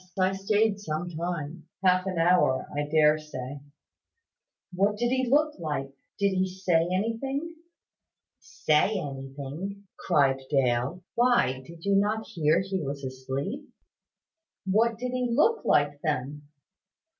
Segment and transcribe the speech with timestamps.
[0.19, 3.59] I stayed some time; half an hour, I dare say."
[4.73, 5.93] "What did he look like?
[6.17, 7.53] Did he say anything?"
[8.39, 13.69] "Say anything!" cried Dale: "why, did you not hear he was asleep?"
[14.65, 16.47] "What did he look like, then?"